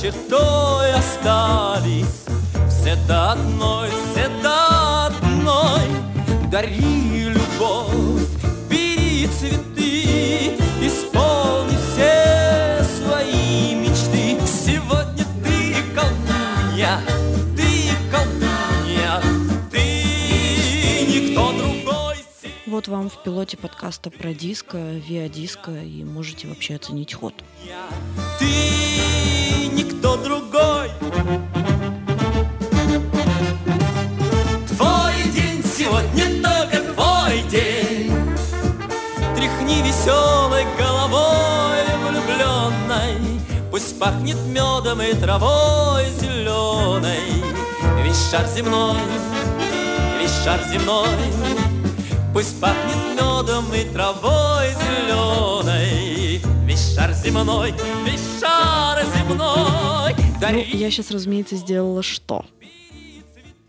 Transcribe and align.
чертой 0.00 0.92
остались. 0.92 2.24
Все 2.68 2.96
до 3.08 3.32
одной, 3.32 3.88
все 3.88 4.28
до 4.42 5.06
одной. 5.06 5.82
Дари 6.50 7.28
любовь, 7.28 8.28
бери 8.70 9.26
цветы 9.26 10.56
Исполни 10.80 11.76
все 11.76 12.84
свои 12.84 13.74
мечты. 13.74 14.38
Сегодня 14.46 15.24
ты 15.42 15.74
колдунья, 15.94 17.00
ты 17.56 17.90
колдунья 18.10 19.20
Ты 19.70 21.06
никто 21.08 21.52
другой. 21.52 22.16
Вот 22.66 22.88
вам 22.88 23.08
в 23.08 23.22
пилоте 23.22 23.56
подкаста 23.56 24.10
про 24.10 24.32
диско, 24.34 24.76
Виа 24.78 25.28
Диско, 25.28 25.72
и 25.72 26.04
можете 26.04 26.46
вообще 26.46 26.76
оценить 26.76 27.14
ход. 27.14 27.34
Ты 28.38 28.46
другой. 30.22 30.90
Твой 34.68 35.22
день 35.34 35.62
сегодня 35.64 36.42
только 36.42 36.92
твой 36.92 37.42
день. 37.50 38.12
Тряхни 39.36 39.82
веселой 39.82 40.64
головой 40.78 41.84
влюбленной. 42.08 43.40
Пусть 43.70 43.98
пахнет 43.98 44.38
медом 44.46 45.02
и 45.02 45.12
травой 45.14 46.06
зеленой. 46.20 47.42
Весь 48.02 48.30
шар 48.30 48.46
земной, 48.46 48.98
весь 50.20 50.44
шар 50.44 50.60
земной. 50.70 51.08
Пусть 52.32 52.60
пахнет 52.60 53.18
медом 53.18 53.72
и 53.72 53.84
травой 53.84 54.74
зеленой 54.74 56.45
шар 56.94 57.12
земной, 57.12 57.74
весь 58.04 58.40
шар 58.40 59.04
земной 59.16 60.14
Ну, 60.40 60.78
я 60.78 60.90
сейчас, 60.90 61.10
разумеется, 61.10 61.56
сделала 61.56 62.02
что? 62.02 62.44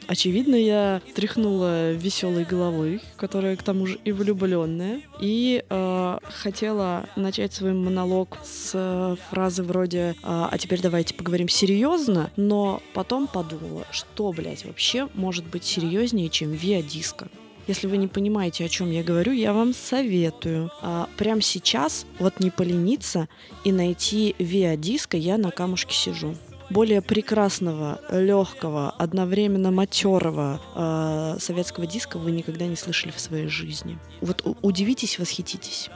Очевидно, 0.07 0.55
я 0.55 1.01
тряхнула 1.15 1.91
веселой 1.91 2.45
головой, 2.45 3.01
которая 3.17 3.57
к 3.57 3.63
тому 3.63 3.85
же 3.85 3.99
и 4.05 4.13
влюбленная, 4.13 5.01
и 5.19 5.65
э, 5.69 6.17
хотела 6.23 7.09
начать 7.17 7.53
свой 7.53 7.73
монолог 7.73 8.37
с 8.45 8.71
э, 8.73 9.15
фразы 9.29 9.63
вроде 9.63 10.15
«А 10.23 10.47
а 10.49 10.57
теперь 10.57 10.81
давайте 10.81 11.13
поговорим 11.13 11.49
серьезно», 11.49 12.31
но 12.37 12.81
потом 12.93 13.27
подумала, 13.27 13.85
что, 13.91 14.31
блядь, 14.31 14.63
вообще 14.63 15.09
может 15.13 15.45
быть 15.45 15.65
серьезнее, 15.65 16.29
чем 16.29 16.51
Виа 16.51 16.81
Диско. 16.81 17.27
Если 17.67 17.87
вы 17.87 17.97
не 17.97 18.07
понимаете, 18.07 18.63
о 18.63 18.69
чем 18.69 18.91
я 18.91 19.03
говорю, 19.03 19.33
я 19.33 19.51
вам 19.51 19.73
советую 19.73 20.71
а, 20.81 21.09
прямо 21.17 21.41
сейчас 21.41 22.05
вот 22.17 22.39
не 22.39 22.49
полениться 22.49 23.27
и 23.65 23.73
найти 23.73 24.35
Виа 24.39 24.77
Диско 24.77 25.17
«Я 25.17 25.37
на 25.37 25.51
камушке 25.51 25.93
сижу». 25.93 26.35
Более 26.69 27.01
прекрасного, 27.01 28.01
легкого, 28.11 28.89
одновременно 28.91 29.71
матерого 29.71 30.59
э, 30.75 31.37
советского 31.39 31.87
диска 31.87 32.17
вы 32.17 32.31
никогда 32.31 32.65
не 32.65 32.75
слышали 32.75 33.11
в 33.11 33.19
своей 33.21 33.47
жизни. 33.47 33.97
Вот 34.19 34.43
удивитесь, 34.61 35.17
восхититесь. 35.17 35.89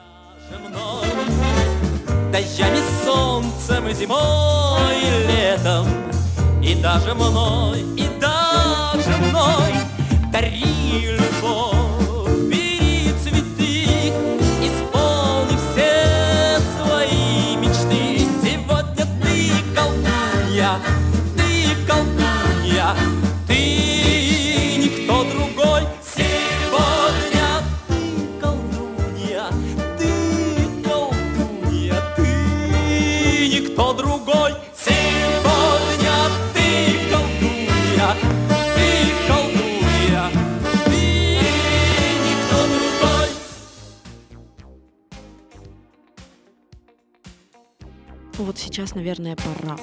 Дождями, 2.31 2.79
солнцем 3.03 3.91
зимой 3.91 4.95
летом 5.27 5.85
И 6.63 6.75
даже 6.75 7.13
мной, 7.15 7.81
и 7.97 8.07
даже 8.19 9.17
мной 9.17 9.80
Вот 48.41 48.57
сейчас, 48.57 48.95
наверное, 48.95 49.35
пора. 49.35 49.77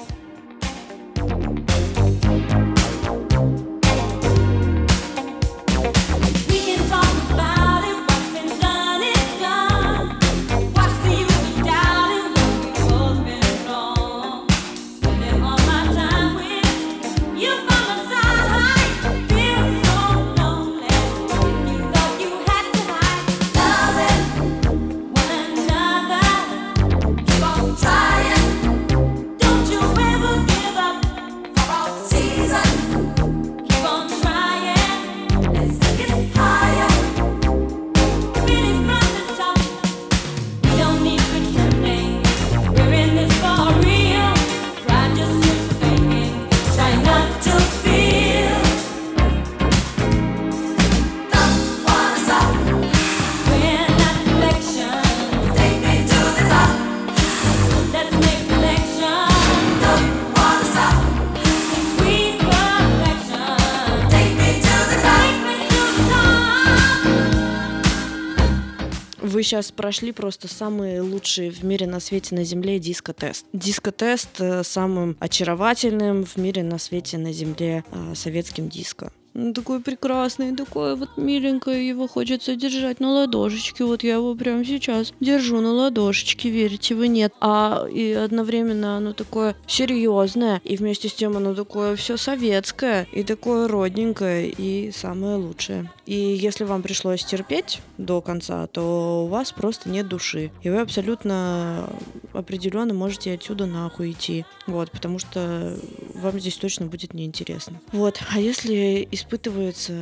Вы 69.39 69.43
сейчас 69.43 69.71
прошли 69.71 70.11
просто 70.11 70.49
самый 70.49 70.99
лучший 70.99 71.49
в 71.49 71.63
мире 71.63 71.87
на 71.87 72.01
свете 72.01 72.35
на 72.35 72.43
Земле 72.43 72.77
диско-тест. 72.77 73.45
Диско-тест 73.53 74.41
э, 74.41 74.63
самым 74.65 75.15
очаровательным 75.21 76.25
в 76.25 76.35
мире 76.35 76.61
на 76.61 76.77
свете 76.77 77.17
на 77.17 77.31
Земле 77.31 77.85
э, 77.89 78.15
советским 78.15 78.67
диско. 78.67 79.13
Ну, 79.33 79.53
такой 79.53 79.79
прекрасный, 79.79 80.55
такой 80.55 80.95
вот 80.95 81.09
миленькое, 81.17 81.87
его 81.87 82.07
хочется 82.07 82.55
держать 82.55 82.99
на 82.99 83.11
ладошечке. 83.11 83.83
Вот 83.83 84.03
я 84.03 84.15
его 84.15 84.35
прямо 84.35 84.65
сейчас 84.65 85.13
держу 85.19 85.61
на 85.61 85.71
ладошечке, 85.71 86.49
верите 86.49 86.95
вы, 86.95 87.07
нет. 87.07 87.33
А 87.39 87.85
и 87.91 88.11
одновременно 88.11 88.97
оно 88.97 89.13
такое 89.13 89.55
серьезное, 89.67 90.61
и 90.63 90.75
вместе 90.77 91.09
с 91.09 91.13
тем 91.13 91.37
оно 91.37 91.53
такое 91.53 91.95
все 91.95 92.17
советское, 92.17 93.07
и 93.13 93.23
такое 93.23 93.67
родненькое, 93.67 94.49
и 94.49 94.91
самое 94.91 95.35
лучшее. 95.35 95.91
И 96.05 96.15
если 96.15 96.63
вам 96.63 96.81
пришлось 96.81 97.23
терпеть 97.23 97.81
до 97.97 98.21
конца, 98.21 98.65
то 98.67 99.25
у 99.25 99.27
вас 99.27 99.51
просто 99.51 99.89
нет 99.89 100.07
души. 100.07 100.51
И 100.63 100.69
вы 100.69 100.79
абсолютно 100.79 101.87
определенно 102.33 102.93
можете 102.93 103.33
отсюда 103.33 103.67
нахуй 103.67 104.11
идти. 104.11 104.45
Вот, 104.65 104.89
потому 104.91 105.19
что 105.19 105.77
вам 106.19 106.39
здесь 106.39 106.55
точно 106.55 106.85
будет 106.85 107.13
неинтересно. 107.13 107.79
Вот, 107.91 108.21
а 108.33 108.39
если 108.39 109.07
испытывается 109.11 109.93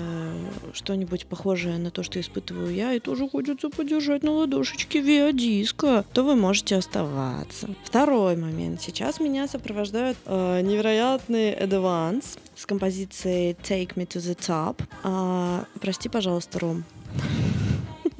что-нибудь 0.74 1.25
похожее 1.25 1.78
на 1.78 1.92
то, 1.92 2.04
что 2.04 2.19
испытываю 2.19 2.74
я, 2.74 2.94
и 2.94 3.00
тоже 3.00 3.28
хочется 3.30 3.69
подержать 3.69 4.24
на 4.24 4.31
ладошечке 4.31 5.02
виадиска, 5.02 6.06
то 6.14 6.24
вы 6.24 6.36
можете 6.36 6.75
оставаться. 6.75 7.69
Второй 7.84 8.36
момент. 8.36 8.81
Сейчас 8.81 9.19
меня 9.19 9.48
сопровождают 9.48 10.18
э, 10.25 10.62
невероятный 10.62 11.54
Advance 11.54 12.38
с 12.56 12.66
композицией 12.66 13.54
Take 13.54 13.96
Me 13.96 14.08
to 14.08 14.20
the 14.20 14.36
Top. 14.36 14.81
А, 15.04 15.66
прости, 15.80 16.10
пожалуйста, 16.10 16.60
Ром. 16.60 16.84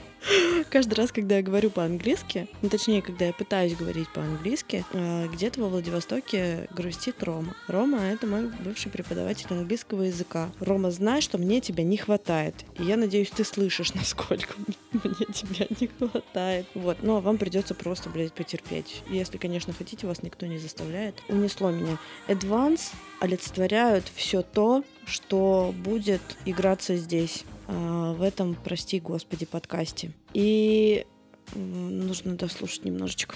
Каждый 0.69 0.95
раз, 0.95 1.11
когда 1.11 1.37
я 1.37 1.43
говорю 1.43 1.69
по-английски, 1.69 2.47
ну, 2.61 2.69
точнее, 2.69 3.01
когда 3.01 3.25
я 3.25 3.33
пытаюсь 3.33 3.75
говорить 3.75 4.09
по-английски, 4.09 4.83
э, 4.91 5.27
где-то 5.27 5.61
во 5.61 5.69
Владивостоке 5.69 6.67
грустит 6.71 7.21
Рома. 7.23 7.55
Рома— 7.67 7.99
это 8.13 8.27
мой 8.27 8.49
бывший 8.63 8.91
преподаватель 8.91 9.47
английского 9.49 10.03
языка. 10.03 10.51
Рома, 10.59 10.91
знай, 10.91 11.21
что 11.21 11.37
мне 11.37 11.61
тебя 11.61 11.83
не 11.83 11.97
хватает. 11.97 12.55
И 12.79 12.83
я 12.83 12.97
надеюсь, 12.97 13.29
ты 13.29 13.43
слышишь, 13.43 13.93
насколько 13.95 14.53
мне 14.91 15.25
тебя 15.33 15.67
не 15.79 15.87
хватает. 15.87 16.65
Вот. 16.73 16.97
Но 17.01 17.21
вам 17.21 17.37
придется 17.37 17.75
просто, 17.75 18.09
блядь, 18.09 18.33
потерпеть. 18.33 19.03
Если, 19.09 19.37
конечно, 19.37 19.73
хотите, 19.73 20.07
вас 20.07 20.23
никто 20.23 20.45
не 20.45 20.57
заставляет. 20.57 21.15
Унесло 21.29 21.71
меня. 21.71 21.97
Advance 22.27 22.93
олицетворяют 23.19 24.05
все 24.13 24.41
то, 24.41 24.83
что 25.05 25.73
будет 25.83 26.21
играться 26.45 26.95
здесь 26.95 27.45
в 27.67 28.21
этом, 28.21 28.55
прости 28.55 28.99
господи, 28.99 29.45
подкасте. 29.45 30.11
И 30.33 31.05
нужно 31.53 32.35
дослушать 32.35 32.85
немножечко. 32.85 33.35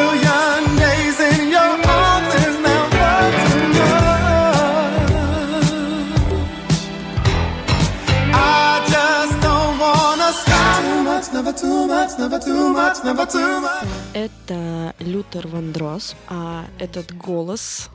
Это 14.13 14.93
Лютер 14.99 15.47
Вандрос, 15.47 16.15
а 16.27 16.65
этот 16.79 17.15
голос 17.15 17.89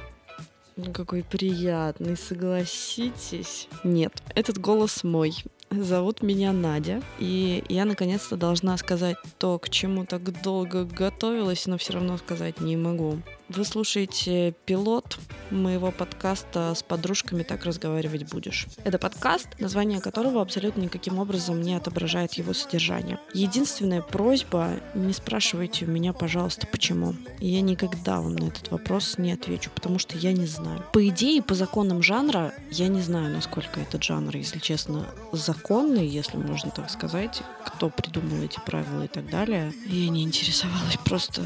ну, 0.77 0.93
какой 0.93 1.23
приятный, 1.23 2.19
согласитесь? 2.19 3.67
Нет, 3.83 4.13
этот 4.35 4.59
голос 4.59 5.05
мой. 5.05 5.35
Зовут 5.71 6.23
меня 6.23 6.53
Надя, 6.53 7.03
и 7.19 7.65
я 7.71 7.87
наконец-то 7.87 8.37
должна 8.37 8.77
сказать 8.77 9.17
то, 9.39 9.59
к 9.59 9.71
чему 9.71 10.05
так 10.05 10.43
долго 10.43 10.85
готовилась, 10.85 11.67
но 11.67 11.79
все 11.79 11.95
равно 11.95 12.19
сказать 12.19 12.61
не 12.61 12.77
могу. 12.77 13.23
Вы 13.49 13.65
слушаете 13.65 14.57
пилот 14.65 15.19
моего 15.53 15.93
подкаста 15.93 16.75
«С 16.75 16.83
подружками 16.83 17.45
так 17.45 17.65
разговаривать 17.65 18.29
будешь». 18.29 18.67
Это 18.83 18.99
подкаст, 18.99 19.47
название 19.61 20.01
которого 20.01 20.43
абсолютно 20.43 20.81
никаким 20.81 21.21
образом 21.21 21.63
не 21.63 21.75
отображает 21.75 22.33
его 22.33 22.53
содержание. 22.55 23.21
Единственная 23.35 24.03
просьба— 24.03 24.71
не 24.95 25.13
спрашивайте 25.13 25.85
у 25.85 25.89
меня, 25.89 26.13
пожалуйста, 26.13 26.67
почему. 26.67 27.15
Я 27.39 27.61
никогда 27.61 28.21
вам 28.21 28.35
на 28.35 28.49
этот 28.49 28.73
вопрос 28.73 29.17
не 29.17 29.31
отвечу, 29.31 29.71
потому 29.73 30.01
что 30.01 30.19
я 30.19 30.33
не 30.33 30.47
знаю. 30.47 30.85
По 30.93 31.07
идее, 31.07 31.41
по 31.41 31.55
законам 31.55 32.03
жанра, 32.03 32.53
я 32.73 32.89
не 32.89 33.01
знаю, 33.01 33.33
насколько 33.33 33.79
этот 33.79 34.03
жанр, 34.03 34.35
если 34.35 34.59
честно, 34.59 35.07
законный, 35.31 36.09
если 36.09 36.37
можно 36.37 36.73
так 36.73 36.91
сказать, 36.91 37.45
кто 37.65 37.91
придумал 37.91 38.43
эти 38.43 38.59
правила 38.67 39.05
и 39.05 39.09
так 39.09 39.31
далее. 39.31 39.73
Я 39.87 40.09
не 40.09 40.25
интересовалась 40.25 40.99
просто, 41.05 41.43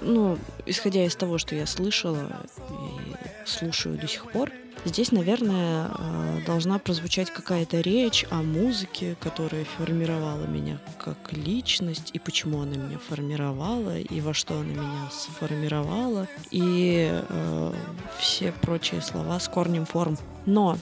ну, 0.00 0.38
исходя 0.64 1.04
из 1.04 1.16
того, 1.16 1.23
что 1.38 1.54
я 1.54 1.66
слышала 1.66 2.28
и 2.70 3.46
слушаю 3.46 3.96
до 3.98 4.06
сих 4.08 4.30
пор, 4.30 4.50
Здесь, 4.84 5.12
наверное, 5.12 5.88
э, 5.88 6.40
должна 6.46 6.78
прозвучать 6.78 7.30
какая-то 7.30 7.80
речь 7.80 8.26
о 8.30 8.42
музыке, 8.42 9.16
которая 9.18 9.64
формировала 9.64 10.44
меня 10.44 10.78
как 11.02 11.32
личность, 11.32 12.10
и 12.12 12.18
почему 12.18 12.60
она 12.60 12.76
меня 12.76 12.98
формировала, 12.98 13.98
и 13.98 14.20
во 14.20 14.34
что 14.34 14.54
она 14.54 14.72
меня 14.72 15.10
сформировала, 15.10 16.28
и 16.50 17.08
э, 17.10 17.72
все 18.18 18.52
прочие 18.52 19.00
слова 19.00 19.40
с 19.40 19.48
корнем 19.48 19.86
форм. 19.86 20.18
Но 20.44 20.76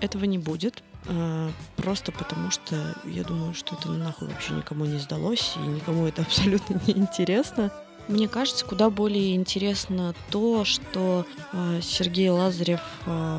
этого 0.00 0.26
не 0.26 0.38
будет, 0.38 0.84
э, 1.08 1.50
просто 1.76 2.12
потому 2.12 2.52
что 2.52 2.76
я 3.04 3.24
думаю, 3.24 3.54
что 3.54 3.74
это 3.74 3.90
нахуй 3.90 4.28
вообще 4.28 4.52
никому 4.52 4.84
не 4.84 4.98
сдалось, 4.98 5.54
и 5.56 5.68
никому 5.68 6.06
это 6.06 6.22
абсолютно 6.26 6.80
не 6.86 6.92
интересно. 6.92 7.72
Мне 8.08 8.28
кажется, 8.28 8.64
куда 8.64 8.90
более 8.90 9.34
интересно 9.34 10.14
то, 10.30 10.64
что 10.64 11.24
э, 11.52 11.80
Сергей 11.82 12.28
Лазарев 12.30 12.80
э, 13.06 13.38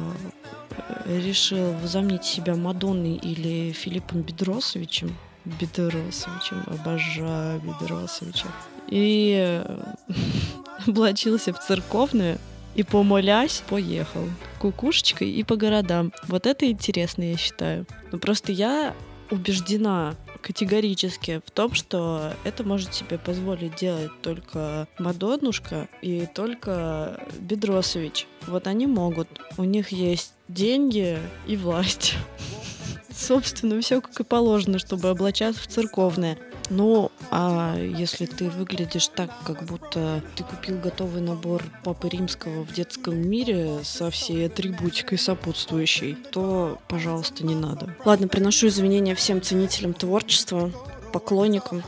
решил 1.05 1.73
возомнить 1.73 2.23
себя 2.23 2.55
Мадонной 2.55 3.15
или 3.15 3.71
Филиппом 3.71 4.21
Бедросовичем. 4.21 5.15
Бедросовичем, 5.45 6.63
обожаю 6.67 7.61
Бедросовича. 7.61 8.47
И 8.87 9.35
э, 9.37 9.93
облачился 10.87 11.53
в 11.53 11.59
церковную 11.59 12.37
и, 12.75 12.83
помолясь, 12.83 13.63
поехал 13.67 14.27
кукушечкой 14.59 15.29
и 15.29 15.43
по 15.43 15.55
городам. 15.55 16.13
Вот 16.27 16.45
это 16.45 16.69
интересно, 16.69 17.23
я 17.23 17.37
считаю. 17.37 17.85
Но 18.11 18.17
просто 18.17 18.51
я 18.51 18.93
убеждена 19.29 20.15
категорически 20.41 21.41
в 21.45 21.51
том, 21.51 21.73
что 21.73 22.33
это 22.43 22.63
может 22.63 22.93
себе 22.93 23.17
позволить 23.17 23.75
делать 23.75 24.11
только 24.21 24.87
Мадоннушка 24.99 25.87
и 26.01 26.27
только 26.33 27.19
Бедросович. 27.39 28.27
Вот 28.47 28.67
они 28.67 28.87
могут. 28.87 29.27
У 29.57 29.63
них 29.63 29.89
есть 29.89 30.33
деньги 30.47 31.17
и 31.47 31.55
власть. 31.55 32.15
Собственно, 33.11 33.79
все 33.81 34.01
как 34.01 34.19
и 34.19 34.23
положено, 34.23 34.79
чтобы 34.79 35.09
облачаться 35.09 35.61
в 35.61 35.67
церковное. 35.67 36.37
Ну, 36.73 37.11
а 37.31 37.75
если 37.77 38.25
ты 38.25 38.49
выглядишь 38.49 39.09
так, 39.09 39.29
как 39.43 39.65
будто 39.65 40.23
ты 40.37 40.45
купил 40.45 40.79
готовый 40.79 41.21
набор 41.21 41.61
Папы 41.83 42.07
Римского 42.07 42.63
в 42.63 42.71
детском 42.71 43.17
мире 43.17 43.79
со 43.83 44.09
всей 44.09 44.45
атрибутикой 44.45 45.17
сопутствующей, 45.17 46.15
то, 46.31 46.79
пожалуйста, 46.87 47.45
не 47.45 47.55
надо. 47.55 47.93
Ладно, 48.05 48.29
приношу 48.29 48.67
извинения 48.67 49.15
всем 49.15 49.41
ценителям 49.41 49.93
творчества, 49.93 50.71
поклонникам, 51.11 51.83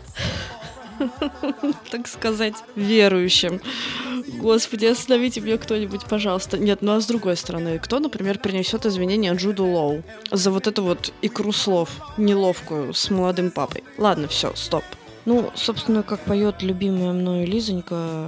так 1.90 2.06
сказать, 2.10 2.56
верующим. 2.76 3.62
Господи, 4.44 4.88
остановите 4.88 5.40
меня 5.40 5.58
кто-нибудь, 5.58 6.04
пожалуйста. 6.04 6.58
Нет, 6.58 6.82
ну 6.82 6.96
а 6.96 7.00
с 7.00 7.06
другой 7.06 7.38
стороны, 7.38 7.80
кто, 7.80 8.00
например, 8.00 8.40
принесет 8.40 8.86
извинения 8.86 9.34
Джуду 9.34 9.66
Лоу 9.66 10.04
за 10.32 10.52
вот 10.52 10.68
эту 10.68 10.84
вот 10.84 11.14
икру 11.22 11.54
слов 11.54 11.90
неловкую 12.18 12.94
с 12.94 13.10
молодым 13.10 13.52
папой? 13.52 13.86
Ладно, 13.98 14.28
все, 14.28 14.54
стоп. 14.54 14.84
Ну, 15.24 15.50
собственно, 15.56 16.04
как 16.04 16.20
поет 16.20 16.62
любимая 16.62 17.14
мною 17.14 17.48
Лизонька, 17.48 18.28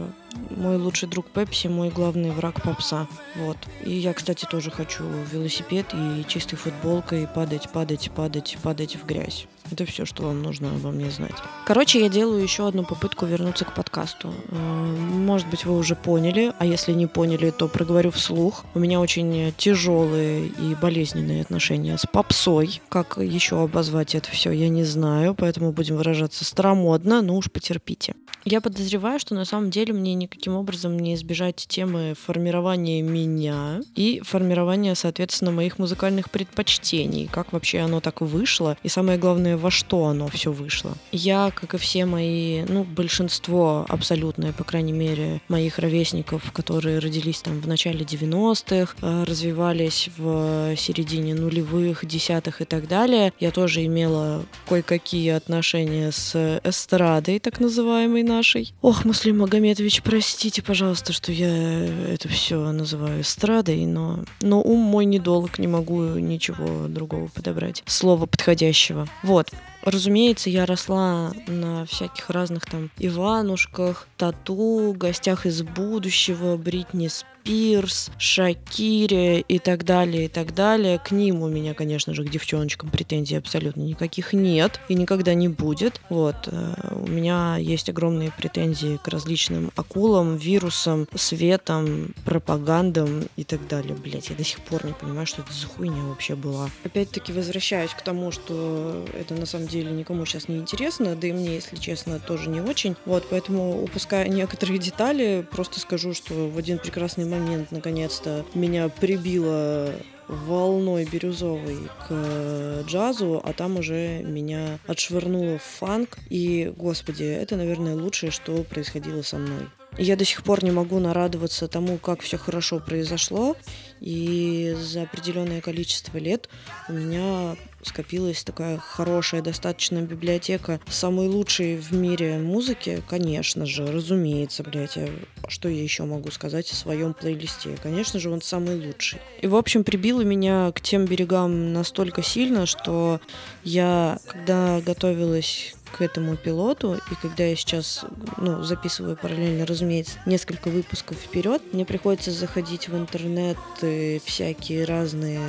мой 0.56 0.78
лучший 0.78 1.10
друг 1.10 1.26
Пепси, 1.26 1.68
мой 1.68 1.90
главный 1.90 2.32
враг 2.32 2.64
попса. 2.64 3.08
Вот. 3.36 3.58
И 3.84 3.92
я, 3.92 4.14
кстати, 4.14 4.46
тоже 4.50 4.72
хочу 4.72 5.04
велосипед 5.34 5.88
и 5.94 6.24
чистой 6.30 6.56
футболкой 6.56 7.28
падать, 7.28 7.70
падать, 7.74 8.10
падать, 8.16 8.58
падать 8.64 8.96
в 8.96 9.06
грязь. 9.06 9.48
Это 9.72 9.86
все, 9.86 10.06
что 10.06 10.24
вам 10.24 10.44
нужно 10.44 10.70
обо 10.70 10.92
мне 10.92 11.10
знать. 11.10 11.34
Короче, 11.66 12.00
я 12.00 12.10
делаю 12.10 12.42
еще 12.42 12.68
одну 12.68 12.84
попытку 12.84 13.26
вернуться 13.26 13.66
к 13.66 13.74
подкасту. 13.74 14.34
Э, 14.50 14.56
Может 14.56 15.48
быть, 15.50 15.66
вы 15.66 15.78
уже 15.78 15.96
поняли, 15.96 16.54
а 16.60 16.66
если 16.66 16.94
не 16.94 17.08
поняли, 17.08 17.50
то 17.50 17.68
проговорю 17.68 18.12
вслух. 18.12 18.66
У 18.76 18.80
меня 18.80 19.00
очень 19.00 19.54
тяжелые 19.58 20.48
и 20.48 20.76
болезненные 20.76 21.42
отношения 21.42 21.98
с 21.98 22.06
попсой. 22.06 22.82
Как 22.90 23.18
еще 23.18 23.62
обозвать 23.62 24.16
это 24.16 24.30
все, 24.30 24.52
я 24.52 24.70
не 24.70 24.84
знаю, 24.84 25.34
поэтому 25.34 25.72
будем 25.72 25.98
выражаться 25.98 26.46
старомодно, 26.46 27.22
но 27.22 27.36
уж 27.36 27.52
потерпите. 27.52 28.14
Я 28.48 28.62
подозреваю, 28.62 29.20
что 29.20 29.34
на 29.34 29.44
самом 29.44 29.72
деле 29.72 29.92
мне 29.92 30.14
никаким 30.14 30.56
образом 30.56 31.00
не 31.00 31.16
избежать 31.16 31.66
темы 31.68 32.14
формирования 32.14 33.02
меня 33.02 33.82
и 33.96 34.22
формирования, 34.24 34.94
соответственно, 34.94 35.50
моих 35.50 35.80
музыкальных 35.80 36.30
предпочтений. 36.30 37.28
Как 37.32 37.54
вообще 37.54 37.80
оно 37.80 38.02
так 38.02 38.22
вышло, 38.22 38.78
и 38.84 38.88
самое 38.88 39.18
главное, 39.18 39.55
во 39.58 39.72
что 39.72 40.06
оно 40.06 40.28
все 40.28 40.52
вышло. 40.52 40.94
Я, 41.12 41.52
как 41.54 41.74
и 41.74 41.78
все 41.78 42.06
мои, 42.06 42.64
ну, 42.64 42.84
большинство 42.84 43.86
абсолютное, 43.90 44.54
по 44.54 44.64
крайней 44.64 44.94
мере, 44.94 45.42
моих 45.48 45.80
ровесников, 45.80 46.52
которые 46.52 47.00
родились 47.00 47.42
там 47.42 47.60
в 47.60 47.68
начале 47.68 48.06
90-х, 48.06 48.96
э, 49.02 49.24
развивались 49.24 50.10
в 50.18 50.76
середине 50.78 51.36
нулевых, 51.36 52.06
десятых 52.06 52.62
и 52.62 52.66
так 52.66 52.88
далее, 52.88 53.34
я 53.40 53.52
тоже 53.52 53.86
имела 53.86 54.46
кое-какие 54.68 55.30
отношения 55.30 56.12
с 56.12 56.60
эстрадой, 56.64 57.40
так 57.40 57.60
называемой 57.60 58.24
нашей. 58.24 58.74
Ох, 58.82 59.06
Муслим 59.06 59.40
Магомедович, 59.40 60.02
простите, 60.02 60.62
пожалуйста, 60.62 61.14
что 61.14 61.32
я 61.32 61.86
это 62.14 62.28
все 62.28 62.72
называю 62.72 63.22
эстрадой, 63.22 63.86
но, 63.86 64.24
но 64.42 64.62
ум 64.62 64.80
мой 64.80 65.06
недолг, 65.06 65.60
не 65.60 65.68
могу 65.68 66.02
ничего 66.02 66.88
другого 66.88 67.28
подобрать. 67.28 67.84
Слова 67.86 68.26
подходящего. 68.26 69.08
Вот. 69.24 69.45
Разумеется, 69.86 70.50
я 70.50 70.66
росла 70.66 71.32
на 71.48 71.86
всяких 71.86 72.30
разных 72.32 72.66
там 72.66 72.90
Иванушках, 72.98 74.08
Тату, 74.18 74.94
Гостях 74.98 75.46
из 75.46 75.62
будущего, 75.62 76.58
Бритни 76.58 77.08
Спирс, 77.08 78.10
Шакире 78.18 79.42
и 79.42 79.60
так 79.60 79.86
далее, 79.86 80.26
и 80.26 80.28
так 80.28 80.56
далее. 80.56 80.98
К 80.98 81.12
ним 81.12 81.44
у 81.44 81.48
меня, 81.48 81.76
конечно 81.76 82.16
же, 82.16 82.24
к 82.24 82.30
девчоночкам 82.30 82.90
претензий 82.90 83.36
абсолютно 83.36 83.82
никаких 83.82 84.34
нет 84.34 84.80
и 84.90 84.96
никогда 84.96 85.36
не 85.36 85.48
будет. 85.48 86.02
Вот. 86.10 86.36
э, 86.48 86.74
У 86.92 87.08
меня 87.08 87.58
есть 87.58 87.88
огромные 87.88 88.32
претензии 88.32 88.98
к 88.98 89.08
различным 89.08 89.72
акулам, 89.76 90.38
вирусам, 90.38 91.08
светам, 91.14 92.16
пропагандам 92.26 93.26
и 93.36 93.44
так 93.44 93.68
далее. 93.68 93.94
Блять, 93.94 94.30
я 94.30 94.36
до 94.36 94.44
сих 94.44 94.60
пор 94.62 94.84
не 94.84 94.94
понимаю, 94.94 95.28
что 95.28 95.44
это 95.44 95.54
за 95.54 95.68
хуйня 95.68 96.04
вообще 96.06 96.36
была. 96.36 96.72
Опять-таки 96.84 97.32
возвращаюсь 97.32 97.92
к 97.92 98.02
тому, 98.02 98.32
что 98.32 99.06
это 99.14 99.36
на 99.36 99.46
самом 99.46 99.68
деле 99.68 99.75
никому 99.84 100.26
сейчас 100.26 100.48
не 100.48 100.58
интересно, 100.58 101.16
да 101.16 101.28
и 101.28 101.32
мне, 101.32 101.56
если 101.56 101.76
честно, 101.76 102.20
тоже 102.20 102.50
не 102.50 102.62
очень. 102.62 102.96
Вот, 103.06 103.28
поэтому, 103.30 103.84
упуская 103.84 104.28
некоторые 104.28 104.80
детали, 104.80 105.46
просто 105.50 105.80
скажу, 105.80 106.14
что 106.14 106.50
в 106.50 106.58
один 106.58 106.80
прекрасный 106.80 107.26
момент, 107.26 107.72
наконец-то, 107.72 108.46
меня 108.54 108.90
прибило 108.90 109.94
волной 110.28 111.06
бирюзовой 111.06 111.90
к 112.08 112.84
джазу, 112.88 113.42
а 113.44 113.54
там 113.54 113.78
уже 113.78 114.24
меня 114.24 114.80
отшвырнуло 114.88 115.58
в 115.58 115.64
фанк. 115.64 116.18
И, 116.30 116.74
господи, 116.76 117.24
это, 117.24 117.56
наверное, 117.56 117.96
лучшее, 117.96 118.32
что 118.32 118.64
происходило 118.64 119.22
со 119.22 119.38
мной. 119.38 119.68
Я 119.98 120.18
до 120.18 120.26
сих 120.26 120.44
пор 120.44 120.64
не 120.64 120.72
могу 120.72 121.00
нарадоваться 121.00 121.70
тому, 121.70 121.98
как 121.98 122.22
все 122.22 122.38
хорошо 122.38 122.80
произошло, 122.80 123.56
и 124.02 124.76
за 124.80 125.04
определенное 125.04 125.62
количество 125.62 126.18
лет 126.18 126.50
у 126.90 126.94
меня 126.94 127.56
скопилась 127.84 128.44
такая 128.44 128.78
хорошая 128.78 129.42
достаточно 129.42 130.02
библиотека 130.02 130.80
самой 130.88 131.28
лучшей 131.28 131.78
в 131.78 131.92
мире 131.94 132.38
музыки, 132.38 133.04
конечно 133.08 133.66
же, 133.66 133.86
разумеется, 133.86 134.64
блядь, 134.64 134.96
я- 134.96 135.10
что 135.48 135.70
я 135.70 135.82
еще 135.82 136.04
могу 136.04 136.32
сказать 136.32 136.72
о 136.72 136.76
своем 136.76 137.14
плейлисте? 137.14 137.78
Конечно 137.82 138.20
же, 138.20 138.32
он 138.32 138.42
самый 138.42 138.84
лучший. 138.84 139.20
И, 139.42 139.48
в 139.48 139.56
общем, 139.56 139.84
прибило 139.84 140.22
меня 140.22 140.72
к 140.74 140.82
тем 140.82 141.06
берегам 141.06 141.74
настолько 141.74 142.24
сильно, 142.24 142.66
что 142.66 143.22
я, 143.64 144.20
когда 144.28 144.82
готовилась 144.82 145.76
к 145.92 146.02
этому 146.02 146.36
пилоту, 146.36 146.96
и 146.96 147.16
когда 147.22 147.46
я 147.46 147.56
сейчас 147.56 148.04
ну, 148.38 148.64
записываю 148.64 149.16
параллельно, 149.16 149.66
разумеется, 149.66 150.20
несколько 150.26 150.70
выпусков 150.70 151.16
вперед, 151.16 151.62
мне 151.72 151.86
приходится 151.86 152.32
заходить 152.32 152.90
в 152.90 152.98
интернет 152.98 153.58
и 153.86 154.22
всякие 154.24 154.86
разные 154.86 155.40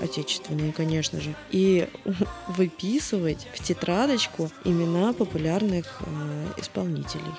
отечественные, 0.00 0.72
конечно 0.72 1.20
же, 1.20 1.34
и 1.50 1.88
выписывать 2.48 3.46
в 3.54 3.62
тетрадочку 3.62 4.50
имена 4.64 5.12
популярных 5.12 6.00
э, 6.00 6.60
исполнителей 6.60 7.32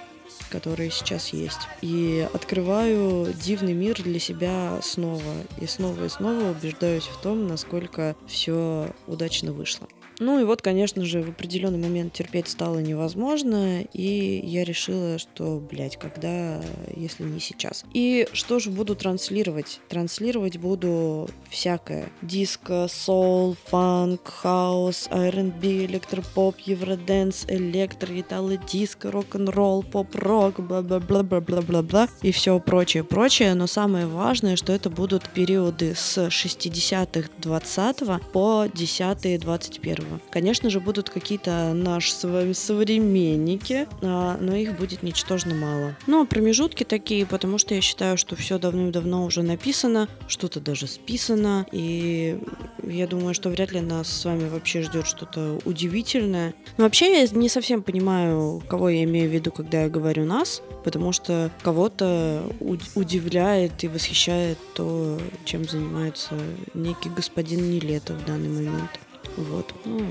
которые 0.50 0.91
сейчас 0.91 1.34
есть. 1.34 1.60
И 1.82 2.27
открываю 2.34 3.34
дивный 3.34 3.74
мир 3.74 4.01
для 4.01 4.20
себя 4.20 4.79
снова. 4.82 5.34
И 5.60 5.67
снова 5.67 6.06
и 6.06 6.10
снова 6.10 6.51
убеждаюсь 6.51 7.03
в 7.03 7.22
том, 7.22 7.48
насколько 7.48 8.15
все 8.27 8.94
удачно 9.08 9.51
вышло. 9.51 9.88
Ну 10.19 10.39
и 10.39 10.43
вот, 10.45 10.62
конечно 10.62 11.05
же, 11.05 11.21
в 11.21 11.29
определенный 11.29 11.77
момент 11.77 12.13
терпеть 12.13 12.47
стало 12.47 12.79
невозможно, 12.79 13.81
и 13.81 14.41
я 14.43 14.63
решила, 14.63 15.19
что, 15.19 15.59
блядь, 15.59 15.97
когда, 15.97 16.62
если 16.95 17.24
не 17.24 17.39
сейчас. 17.39 17.86
И 17.93 18.27
что 18.33 18.59
же 18.59 18.71
буду 18.71 18.95
транслировать? 18.95 19.79
Транслировать 19.89 20.57
буду 20.57 21.29
всякое. 21.50 22.09
Диско, 22.21 22.88
соул, 22.89 23.55
фанк, 23.65 24.27
хаус, 24.27 25.07
R&B, 25.12 25.86
электропоп, 25.86 26.57
евроденс, 26.65 27.45
электро, 27.47 28.19
итало-диско, 28.19 29.12
рок-н-ролл, 29.12 29.83
поп-рок, 29.83 30.59
бла-бла-бла-бла-бла-бла-бла 30.59 32.07
и 32.24 32.31
все 32.31 32.59
прочее-прочее. 32.59 33.53
Но 33.53 33.67
самое 33.67 34.07
важное, 34.07 34.55
что 34.55 34.74
это 34.74 34.89
будут 34.89 35.29
периоды 35.29 35.93
с 35.95 36.17
60-х 36.17 37.29
20 37.38 37.97
по 38.31 38.65
10-е 38.65 39.38
21 39.38 40.06
Конечно 40.29 40.69
же, 40.69 40.79
будут 40.79 41.09
какие-то 41.09 41.73
наши 41.73 42.13
современники, 42.13 43.87
а, 44.01 44.37
но 44.39 44.55
их 44.55 44.77
будет 44.77 45.03
ничтожно 45.03 45.53
мало. 45.53 45.95
Ну, 46.07 46.21
а 46.21 46.25
промежутки 46.25 46.83
такие, 46.83 47.25
потому 47.25 47.57
что 47.57 47.75
я 47.75 47.81
считаю, 47.81 48.17
что 48.17 48.35
все 48.35 48.59
давным-давно 48.59 49.25
уже 49.25 49.43
написано, 49.43 50.07
что-то 50.27 50.59
даже 50.59 50.87
списано, 50.87 51.65
и 51.71 52.39
я 52.83 53.07
думаю, 53.07 53.33
что 53.33 53.49
вряд 53.49 53.71
ли 53.71 53.81
нас 53.81 54.07
с 54.07 54.25
вами 54.25 54.47
вообще 54.47 54.81
ждет 54.81 55.07
что-то 55.07 55.59
удивительное. 55.65 56.53
Но 56.77 56.83
вообще 56.83 57.21
я 57.21 57.27
не 57.27 57.49
совсем 57.49 57.83
понимаю, 57.83 58.61
кого 58.67 58.89
я 58.89 59.03
имею 59.03 59.29
в 59.29 59.33
виду, 59.33 59.51
когда 59.51 59.83
я 59.83 59.89
говорю 59.89 60.25
нас, 60.25 60.61
потому 60.83 61.11
что 61.11 61.51
кого-то 61.63 62.43
уд- 62.59 62.89
удивляет 62.95 63.83
и 63.83 63.87
восхищает 63.87 64.57
то, 64.75 65.19
чем 65.45 65.67
занимается 65.67 66.35
некий 66.73 67.09
господин 67.09 67.71
Нелето 67.71 68.13
в 68.13 68.25
данный 68.25 68.49
момент. 68.49 68.99
Вот. 69.37 69.66
Ну, 69.84 70.04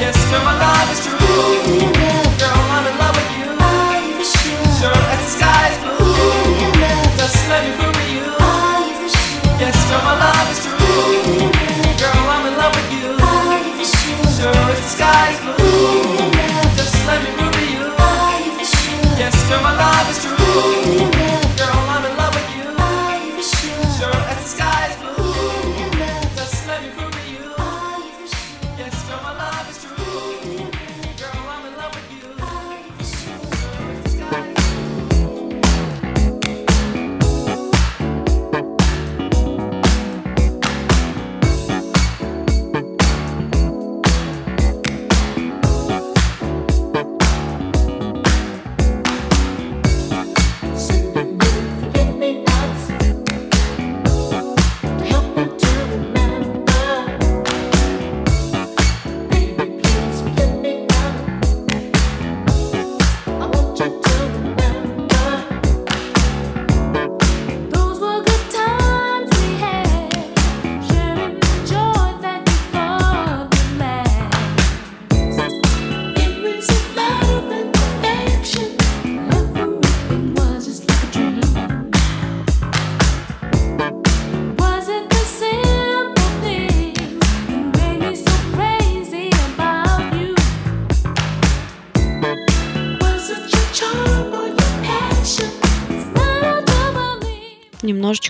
Yes, 0.00 0.14
sir, 0.30 0.40
my 0.44 0.54
love 0.58 0.90
is 0.92 1.00
true. 1.04 1.18
Girl, 2.38 2.60
I'm 2.74 2.86
in 2.86 2.98
love 2.98 3.16
with 3.16 3.30
you. 3.38 3.48
Sure 4.78 5.02
as 5.12 5.20
the 5.24 5.30
sky 5.38 5.68
is 5.72 5.78
blue. 5.82 7.16
Just 7.18 7.48
let 7.48 7.64
me 7.64 7.70
prove 7.76 7.94
to 7.94 8.04
you. 8.14 8.26
Yes, 9.58 9.74
sir, 9.88 9.98
my 10.04 10.14
love 10.18 10.50
is 10.52 10.60
true. 10.64 11.51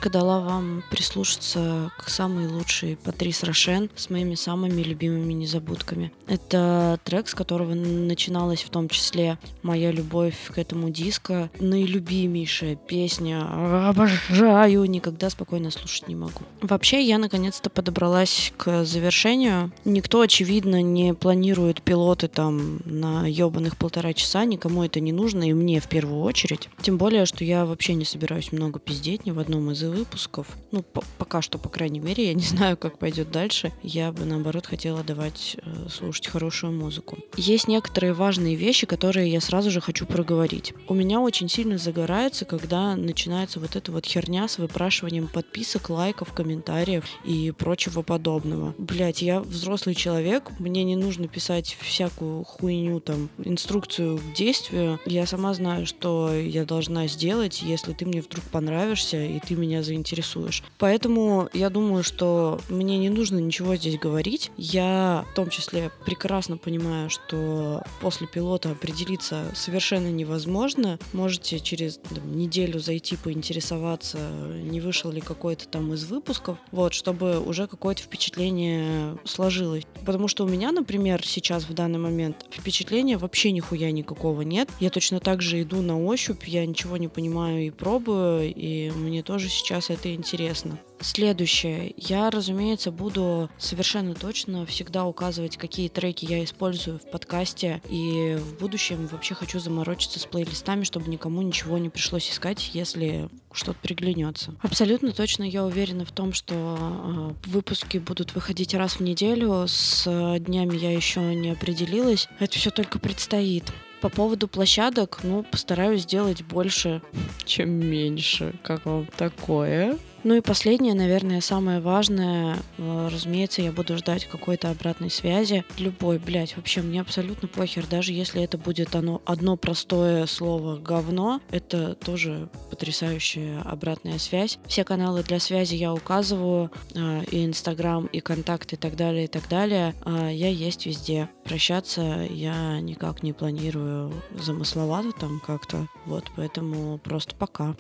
Немножечко 0.03 0.09
дала 0.09 0.39
вам 0.41 0.83
прислушаться 0.89 1.91
к 1.97 2.09
самой 2.09 2.47
лучшей 2.47 2.97
Патрис 2.97 3.43
Рошен 3.43 3.89
с 3.95 4.09
моими 4.09 4.35
самыми 4.35 4.81
любимыми 4.81 5.31
незабудками. 5.33 6.11
Это 6.27 6.99
трек, 7.05 7.29
с 7.29 7.33
которого 7.33 7.73
начиналась 7.73 8.63
в 8.63 8.69
том 8.69 8.89
числе 8.89 9.37
моя 9.61 9.91
любовь 9.91 10.35
к 10.53 10.57
этому 10.57 10.89
диско. 10.89 11.49
Наилюбимейшая 11.59 12.75
песня. 12.75 13.87
Обожаю. 13.87 14.83
Никогда 14.85 15.29
спокойно 15.29 15.71
слушать 15.71 16.07
не 16.07 16.15
могу. 16.15 16.41
Вообще, 16.61 17.01
я 17.01 17.17
наконец-то 17.17 17.69
подобралась 17.69 18.51
к 18.57 18.83
завершению. 18.83 19.71
Никто, 19.85 20.21
очевидно, 20.21 20.81
не 20.81 21.13
планирует 21.13 21.81
пилоты 21.81 22.27
там 22.27 22.81
на 22.85 23.25
ебаных 23.27 23.77
полтора 23.77 24.13
часа. 24.13 24.43
Никому 24.43 24.83
это 24.83 24.99
не 24.99 25.13
нужно, 25.13 25.49
и 25.49 25.53
мне 25.53 25.79
в 25.79 25.87
первую 25.87 26.21
очередь. 26.23 26.69
Тем 26.81 26.97
более, 26.97 27.25
что 27.25 27.45
я 27.45 27.65
вообще 27.65 27.93
не 27.93 28.05
собираюсь 28.05 28.51
много 28.51 28.79
пиздеть 28.79 29.25
ни 29.25 29.31
в 29.31 29.39
одном 29.39 29.71
из 29.71 29.92
выпусков. 29.93 30.47
Ну, 30.71 30.81
по- 30.81 31.03
пока 31.17 31.41
что, 31.41 31.57
по 31.57 31.69
крайней 31.69 31.99
мере, 31.99 32.27
я 32.27 32.33
не 32.33 32.43
знаю, 32.43 32.77
как 32.77 32.97
пойдет 32.97 33.31
дальше. 33.31 33.71
Я 33.83 34.11
бы, 34.11 34.25
наоборот, 34.25 34.65
хотела 34.65 35.03
давать 35.03 35.57
э, 35.61 35.87
слушать 35.89 36.27
хорошую 36.27 36.73
музыку. 36.73 37.17
Есть 37.37 37.67
некоторые 37.67 38.13
важные 38.13 38.55
вещи, 38.55 38.85
которые 38.87 39.31
я 39.31 39.41
сразу 39.41 39.71
же 39.71 39.81
хочу 39.81 40.05
проговорить. 40.05 40.73
У 40.87 40.93
меня 40.93 41.19
очень 41.19 41.49
сильно 41.49 41.77
загорается, 41.77 42.45
когда 42.45 42.95
начинается 42.95 43.59
вот 43.59 43.75
эта 43.75 43.91
вот 43.91 44.05
херня 44.05 44.47
с 44.47 44.57
выпрашиванием 44.57 45.27
подписок, 45.27 45.89
лайков, 45.89 46.33
комментариев 46.33 47.05
и 47.25 47.51
прочего 47.51 48.01
подобного. 48.01 48.73
Блять, 48.77 49.21
я 49.21 49.41
взрослый 49.41 49.95
человек, 49.95 50.51
мне 50.59 50.83
не 50.83 50.95
нужно 50.95 51.27
писать 51.27 51.77
всякую 51.81 52.43
хуйню, 52.43 52.99
там, 52.99 53.29
инструкцию 53.37 54.17
к 54.17 54.33
действию. 54.33 54.99
Я 55.05 55.25
сама 55.27 55.53
знаю, 55.53 55.85
что 55.85 56.33
я 56.33 56.65
должна 56.65 57.07
сделать, 57.07 57.61
если 57.61 57.93
ты 57.93 58.05
мне 58.05 58.21
вдруг 58.21 58.43
понравишься 58.45 59.23
и 59.23 59.39
ты 59.39 59.55
меня 59.55 59.82
заинтересуешь. 59.83 60.63
Поэтому 60.77 61.49
я 61.53 61.69
думаю, 61.69 62.03
что 62.03 62.59
мне 62.69 62.97
не 62.97 63.09
нужно 63.09 63.37
ничего 63.37 63.75
здесь 63.75 63.97
говорить. 63.97 64.51
Я 64.57 65.25
в 65.31 65.35
том 65.35 65.49
числе 65.49 65.91
прекрасно 66.05 66.57
понимаю, 66.57 67.09
что 67.09 67.83
после 68.01 68.27
пилота 68.27 68.71
определиться 68.71 69.45
совершенно 69.55 70.11
невозможно. 70.11 70.99
Можете 71.13 71.59
через 71.59 71.97
там, 71.97 72.37
неделю 72.37 72.79
зайти 72.79 73.17
поинтересоваться, 73.17 74.17
не 74.19 74.81
вышел 74.81 75.11
ли 75.11 75.21
какой-то 75.21 75.67
там 75.67 75.93
из 75.93 76.05
выпусков, 76.05 76.57
вот, 76.71 76.93
чтобы 76.93 77.39
уже 77.39 77.67
какое-то 77.67 78.03
впечатление 78.03 79.17
сложилось. 79.23 79.83
Потому 80.05 80.27
что 80.27 80.45
у 80.45 80.47
меня, 80.47 80.71
например, 80.71 81.25
сейчас 81.25 81.63
в 81.63 81.73
данный 81.73 81.99
момент 81.99 82.45
впечатления 82.51 83.17
вообще 83.17 83.51
нихуя 83.51 83.91
никакого 83.91 84.41
нет. 84.41 84.69
Я 84.79 84.89
точно 84.89 85.19
так 85.19 85.41
же 85.41 85.61
иду 85.61 85.81
на 85.81 85.99
ощупь, 85.99 86.43
я 86.45 86.65
ничего 86.65 86.97
не 86.97 87.07
понимаю 87.07 87.67
и 87.67 87.69
пробую, 87.69 88.53
и 88.53 88.91
мне 88.91 89.23
тоже 89.23 89.49
сейчас 89.49 89.72
это 89.89 90.13
интересно. 90.13 90.79
Следующее. 90.99 91.93
Я, 91.97 92.29
разумеется, 92.29 92.91
буду 92.91 93.49
совершенно 93.57 94.15
точно 94.15 94.65
всегда 94.65 95.05
указывать, 95.05 95.57
какие 95.57 95.89
треки 95.89 96.25
я 96.25 96.43
использую 96.43 96.99
в 96.99 97.09
подкасте. 97.09 97.81
И 97.89 98.37
в 98.39 98.59
будущем 98.59 99.07
вообще 99.07 99.35
хочу 99.35 99.59
заморочиться 99.59 100.19
с 100.19 100.25
плейлистами, 100.25 100.83
чтобы 100.83 101.09
никому 101.09 101.41
ничего 101.41 101.77
не 101.77 101.89
пришлось 101.89 102.29
искать, 102.29 102.71
если 102.73 103.29
что-то 103.51 103.79
приглянется. 103.81 104.55
Абсолютно 104.61 105.11
точно 105.11 105.43
я 105.43 105.65
уверена 105.65 106.05
в 106.05 106.11
том, 106.11 106.33
что 106.33 106.53
э, 106.55 107.49
выпуски 107.49 107.97
будут 107.97 108.33
выходить 108.33 108.73
раз 108.73 108.93
в 108.93 108.99
неделю. 109.01 109.65
С 109.67 110.05
э, 110.07 110.39
днями 110.39 110.77
я 110.77 110.91
еще 110.91 111.21
не 111.35 111.51
определилась. 111.51 112.27
Это 112.39 112.57
все 112.57 112.71
только 112.71 112.99
предстоит. 112.99 113.65
По 114.03 114.09
поводу 114.09 114.49
площадок, 114.49 115.21
ну, 115.23 115.43
постараюсь 115.43 116.01
сделать 116.01 116.43
больше, 116.43 117.01
чем 117.45 117.69
меньше. 117.69 118.53
Как 118.61 118.85
вам 118.85 119.05
такое? 119.05 119.97
Ну 120.23 120.35
и 120.35 120.41
последнее, 120.41 120.93
наверное, 120.93 121.41
самое 121.41 121.81
важное, 121.81 122.57
э, 122.77 123.09
разумеется, 123.11 123.61
я 123.61 123.73
буду 123.73 123.97
ждать 123.97 124.25
какой-то 124.25 124.69
обратной 124.69 125.09
связи. 125.09 125.65
Любой, 125.77 126.17
блядь, 126.17 126.55
вообще 126.55 126.81
мне 126.81 127.01
абсолютно 127.01 127.49
похер, 127.49 127.85
даже 127.87 128.13
если 128.13 128.41
это 128.41 128.57
будет 128.57 128.95
оно 128.95 129.21
одно 129.25 129.57
простое 129.57 130.25
слово 130.25 130.77
говно, 130.77 131.41
это 131.51 131.95
тоже 131.95 132.49
потрясающая 132.69 133.61
обратная 133.63 134.17
связь. 134.17 134.59
Все 134.65 134.85
каналы 134.85 135.23
для 135.23 135.39
связи 135.39 135.75
я 135.75 135.93
указываю, 135.93 136.71
э, 136.95 137.23
и 137.29 137.45
Инстаграм, 137.45 138.05
и 138.05 138.21
Контакт, 138.21 138.71
и 138.71 138.77
так 138.77 138.95
далее, 138.95 139.25
и 139.25 139.27
так 139.27 139.49
далее. 139.49 139.93
А 140.05 140.29
Я 140.29 140.47
есть 140.47 140.85
везде. 140.85 141.29
Прощаться 141.43 142.25
я 142.29 142.79
никак 142.79 143.23
не 143.23 143.33
планирую 143.33 144.13
замысловато 144.31 145.11
там 145.11 145.41
как-то, 145.45 145.87
вот, 146.05 146.25
поэтому 146.35 146.97
просто 146.99 147.35
пока. 147.35 147.75